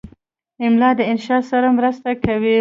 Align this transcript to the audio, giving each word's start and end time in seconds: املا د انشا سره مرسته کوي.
املا 0.65 0.89
د 0.99 1.01
انشا 1.11 1.37
سره 1.49 1.67
مرسته 1.77 2.09
کوي. 2.23 2.57